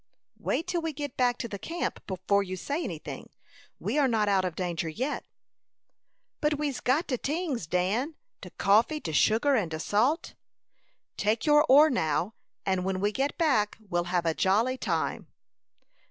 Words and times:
"Wait 0.39 0.65
till 0.65 0.81
we 0.81 0.91
get 0.91 1.15
back 1.15 1.37
to 1.37 1.47
the 1.47 1.59
camp 1.59 2.03
before 2.07 2.41
you 2.41 2.57
say 2.57 2.83
any 2.83 2.97
thing. 2.97 3.29
We 3.79 3.99
are 3.99 4.07
not 4.07 4.27
out 4.27 4.43
of 4.43 4.55
danger 4.55 4.89
yet." 4.89 5.25
"But 6.39 6.57
we's 6.57 6.79
got 6.79 7.05
de 7.05 7.19
tings, 7.19 7.67
Dan 7.67 8.15
de 8.41 8.49
coffee, 8.49 8.99
de 8.99 9.13
sugar, 9.13 9.53
and 9.53 9.69
de 9.69 9.79
salt." 9.79 10.33
"Take 11.17 11.45
your 11.45 11.63
oar 11.69 11.91
now, 11.91 12.33
and 12.65 12.83
when 12.83 12.99
we 12.99 13.11
get 13.11 13.37
back 13.37 13.77
we'll 13.91 14.05
have 14.05 14.25
a 14.25 14.33
jolly 14.33 14.75
time." 14.75 15.27